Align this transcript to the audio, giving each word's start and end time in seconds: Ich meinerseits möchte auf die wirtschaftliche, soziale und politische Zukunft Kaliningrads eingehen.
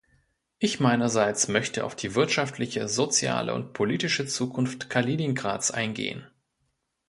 Ich 0.57 0.79
meinerseits 0.79 1.47
möchte 1.47 1.83
auf 1.83 1.95
die 1.95 2.15
wirtschaftliche, 2.15 2.87
soziale 2.87 3.53
und 3.53 3.73
politische 3.73 4.25
Zukunft 4.25 4.89
Kaliningrads 4.89 5.69
eingehen. 5.69 6.25